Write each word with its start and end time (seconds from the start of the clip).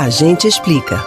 A 0.00 0.10
gente 0.10 0.46
explica. 0.46 1.04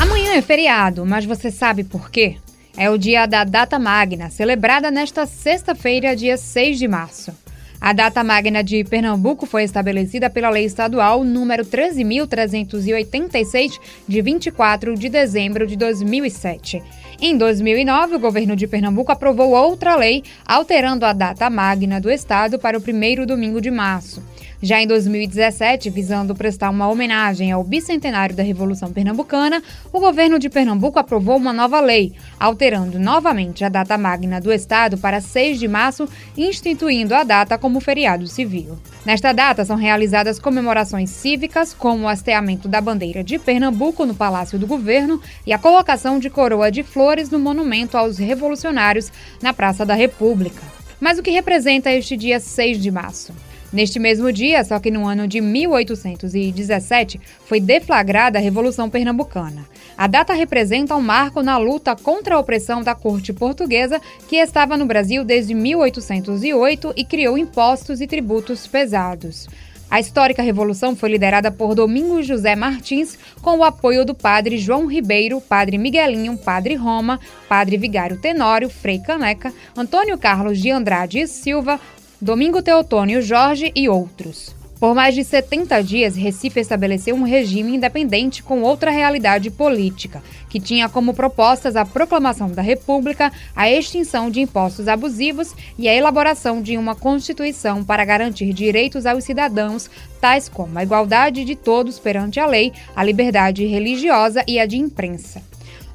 Amanhã 0.00 0.32
é 0.32 0.42
feriado, 0.42 1.06
mas 1.06 1.24
você 1.24 1.48
sabe 1.48 1.84
por 1.84 2.10
quê? 2.10 2.38
É 2.76 2.90
o 2.90 2.98
dia 2.98 3.24
da 3.24 3.44
Data 3.44 3.78
Magna, 3.78 4.30
celebrada 4.30 4.90
nesta 4.90 5.24
sexta-feira, 5.26 6.16
dia 6.16 6.36
6 6.36 6.76
de 6.76 6.88
março. 6.88 7.32
A 7.80 7.94
data 7.94 8.22
magna 8.22 8.62
de 8.62 8.84
Pernambuco 8.84 9.46
foi 9.46 9.64
estabelecida 9.64 10.28
pela 10.28 10.50
Lei 10.50 10.66
Estadual 10.66 11.24
número 11.24 11.64
13.386, 11.64 13.78
de 14.06 14.20
24 14.20 14.94
de 14.94 15.08
dezembro 15.08 15.66
de 15.66 15.76
2007. 15.76 16.82
Em 17.22 17.38
2009, 17.38 18.16
o 18.16 18.20
governo 18.20 18.54
de 18.54 18.66
Pernambuco 18.66 19.10
aprovou 19.10 19.52
outra 19.52 19.96
lei 19.96 20.22
alterando 20.46 21.06
a 21.06 21.14
data 21.14 21.48
magna 21.48 21.98
do 21.98 22.10
estado 22.10 22.58
para 22.58 22.76
o 22.76 22.82
primeiro 22.82 23.24
domingo 23.24 23.62
de 23.62 23.70
março. 23.70 24.22
Já 24.62 24.78
em 24.78 24.86
2017, 24.86 25.88
visando 25.88 26.34
prestar 26.34 26.68
uma 26.68 26.86
homenagem 26.86 27.50
ao 27.50 27.64
bicentenário 27.64 28.36
da 28.36 28.42
Revolução 28.42 28.92
Pernambucana, 28.92 29.62
o 29.90 29.98
governo 29.98 30.38
de 30.38 30.50
Pernambuco 30.50 30.98
aprovou 30.98 31.38
uma 31.38 31.52
nova 31.52 31.80
lei, 31.80 32.12
alterando 32.38 32.98
novamente 32.98 33.64
a 33.64 33.70
data 33.70 33.96
magna 33.96 34.38
do 34.38 34.52
Estado 34.52 34.98
para 34.98 35.18
6 35.18 35.58
de 35.58 35.66
março, 35.66 36.06
instituindo 36.36 37.14
a 37.14 37.24
data 37.24 37.56
como 37.56 37.69
feriado 37.78 38.26
civil. 38.26 38.78
Nesta 39.04 39.32
data 39.32 39.64
são 39.64 39.76
realizadas 39.76 40.38
comemorações 40.38 41.10
cívicas, 41.10 41.74
como 41.74 42.04
o 42.04 42.08
hasteamento 42.08 42.66
da 42.66 42.80
bandeira 42.80 43.22
de 43.22 43.38
Pernambuco 43.38 44.06
no 44.06 44.14
Palácio 44.14 44.58
do 44.58 44.66
Governo 44.66 45.20
e 45.46 45.52
a 45.52 45.58
colocação 45.58 46.18
de 46.18 46.30
coroa 46.30 46.70
de 46.70 46.82
flores 46.82 47.28
no 47.28 47.38
monumento 47.38 47.98
aos 47.98 48.16
revolucionários 48.16 49.12
na 49.42 49.52
Praça 49.52 49.84
da 49.84 49.94
República. 49.94 50.62
Mas 50.98 51.18
o 51.18 51.22
que 51.22 51.30
representa 51.30 51.92
este 51.92 52.16
dia 52.16 52.40
6 52.40 52.78
de 52.78 52.90
março? 52.90 53.32
Neste 53.72 54.00
mesmo 54.00 54.32
dia, 54.32 54.64
só 54.64 54.80
que 54.80 54.90
no 54.90 55.06
ano 55.06 55.28
de 55.28 55.40
1817, 55.40 57.20
foi 57.46 57.60
deflagrada 57.60 58.38
a 58.38 58.42
Revolução 58.42 58.90
Pernambucana. 58.90 59.64
A 59.96 60.06
data 60.06 60.32
representa 60.32 60.96
um 60.96 61.00
marco 61.00 61.42
na 61.42 61.56
luta 61.56 61.94
contra 61.94 62.34
a 62.34 62.38
opressão 62.38 62.82
da 62.82 62.94
corte 62.94 63.32
portuguesa, 63.32 64.00
que 64.28 64.36
estava 64.36 64.76
no 64.76 64.86
Brasil 64.86 65.24
desde 65.24 65.54
1808 65.54 66.94
e 66.96 67.04
criou 67.04 67.38
impostos 67.38 68.00
e 68.00 68.06
tributos 68.06 68.66
pesados. 68.66 69.46
A 69.90 69.98
histórica 69.98 70.40
revolução 70.40 70.94
foi 70.94 71.08
liderada 71.08 71.50
por 71.50 71.74
Domingos 71.74 72.24
José 72.24 72.54
Martins, 72.54 73.18
com 73.42 73.58
o 73.58 73.64
apoio 73.64 74.04
do 74.04 74.14
padre 74.14 74.56
João 74.56 74.86
Ribeiro, 74.86 75.40
padre 75.40 75.76
Miguelinho, 75.78 76.38
padre 76.38 76.76
Roma, 76.76 77.18
padre 77.48 77.76
Vigário 77.76 78.16
Tenório, 78.16 78.70
Frei 78.70 79.00
Caneca, 79.00 79.52
Antônio 79.76 80.16
Carlos 80.16 80.60
de 80.60 80.70
Andrade 80.70 81.18
e 81.18 81.26
Silva, 81.26 81.80
Domingo 82.22 82.60
Teotônio 82.60 83.22
Jorge 83.22 83.72
e 83.74 83.88
outros. 83.88 84.54
Por 84.78 84.94
mais 84.94 85.14
de 85.14 85.24
70 85.24 85.82
dias, 85.82 86.16
Recife 86.16 86.60
estabeleceu 86.60 87.16
um 87.16 87.22
regime 87.22 87.74
independente 87.74 88.42
com 88.42 88.60
outra 88.60 88.90
realidade 88.90 89.50
política, 89.50 90.22
que 90.50 90.60
tinha 90.60 90.86
como 90.86 91.14
propostas 91.14 91.76
a 91.76 91.84
proclamação 91.86 92.50
da 92.50 92.60
República, 92.60 93.32
a 93.56 93.70
extinção 93.70 94.30
de 94.30 94.38
impostos 94.38 94.86
abusivos 94.86 95.54
e 95.78 95.88
a 95.88 95.94
elaboração 95.94 96.60
de 96.60 96.76
uma 96.76 96.94
Constituição 96.94 97.82
para 97.82 98.04
garantir 98.04 98.52
direitos 98.52 99.06
aos 99.06 99.24
cidadãos, 99.24 99.88
tais 100.20 100.46
como 100.46 100.78
a 100.78 100.82
igualdade 100.82 101.42
de 101.42 101.56
todos 101.56 101.98
perante 101.98 102.38
a 102.38 102.44
lei, 102.44 102.70
a 102.94 103.02
liberdade 103.02 103.64
religiosa 103.64 104.44
e 104.46 104.58
a 104.58 104.66
de 104.66 104.76
imprensa. 104.76 105.40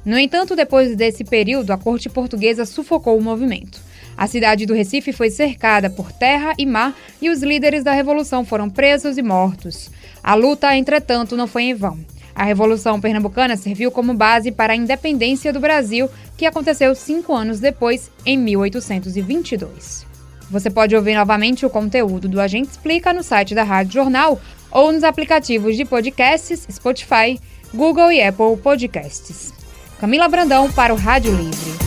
No 0.04 0.18
entanto, 0.18 0.56
depois 0.56 0.96
desse 0.96 1.22
período, 1.22 1.70
a 1.70 1.78
corte 1.78 2.08
portuguesa 2.08 2.64
sufocou 2.64 3.16
o 3.16 3.22
movimento. 3.22 3.85
A 4.16 4.26
cidade 4.26 4.64
do 4.64 4.74
Recife 4.74 5.12
foi 5.12 5.30
cercada 5.30 5.90
por 5.90 6.10
terra 6.10 6.54
e 6.58 6.64
mar 6.64 6.94
e 7.20 7.28
os 7.28 7.42
líderes 7.42 7.84
da 7.84 7.92
revolução 7.92 8.44
foram 8.44 8.70
presos 8.70 9.18
e 9.18 9.22
mortos. 9.22 9.90
A 10.22 10.34
luta, 10.34 10.74
entretanto, 10.74 11.36
não 11.36 11.46
foi 11.46 11.64
em 11.64 11.74
vão. 11.74 11.98
A 12.34 12.44
Revolução 12.44 13.00
Pernambucana 13.00 13.56
serviu 13.56 13.90
como 13.90 14.12
base 14.12 14.52
para 14.52 14.74
a 14.74 14.76
independência 14.76 15.52
do 15.52 15.60
Brasil, 15.60 16.10
que 16.36 16.44
aconteceu 16.44 16.94
cinco 16.94 17.34
anos 17.34 17.60
depois, 17.60 18.10
em 18.26 18.36
1822. 18.36 20.06
Você 20.50 20.68
pode 20.70 20.94
ouvir 20.94 21.14
novamente 21.14 21.64
o 21.64 21.70
conteúdo 21.70 22.28
do 22.28 22.40
Agente 22.40 22.70
Explica 22.70 23.12
no 23.12 23.22
site 23.22 23.54
da 23.54 23.62
Rádio 23.62 23.94
Jornal 23.94 24.40
ou 24.70 24.92
nos 24.92 25.02
aplicativos 25.02 25.76
de 25.76 25.84
podcasts 25.84 26.66
Spotify, 26.70 27.40
Google 27.74 28.12
e 28.12 28.22
Apple 28.22 28.56
Podcasts. 28.62 29.52
Camila 29.98 30.28
Brandão 30.28 30.70
para 30.70 30.92
o 30.92 30.96
Rádio 30.96 31.34
Livre. 31.34 31.85